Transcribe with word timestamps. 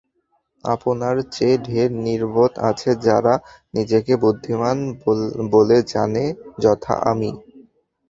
আপনার 0.63 1.15
চেয়ে 1.31 1.57
ঢের 1.65 1.89
নির্বোধ 2.05 2.51
আছে 2.69 2.91
যারা 3.05 3.33
নিজেকে 3.73 4.13
বুদ্ধিমান 4.23 4.77
বলে 5.51 5.77
জানে– 5.93 6.35
যথা 6.63 6.93
আমি। 7.11 7.29